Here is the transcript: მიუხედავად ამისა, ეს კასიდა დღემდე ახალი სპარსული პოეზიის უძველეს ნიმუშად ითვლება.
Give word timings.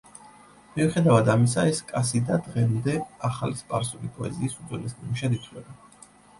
მიუხედავად 0.77 1.29
ამისა, 1.33 1.65
ეს 1.73 1.81
კასიდა 1.91 2.39
დღემდე 2.47 2.97
ახალი 3.31 3.61
სპარსული 3.63 4.13
პოეზიის 4.19 4.59
უძველეს 4.65 4.99
ნიმუშად 5.01 5.41
ითვლება. 5.41 5.81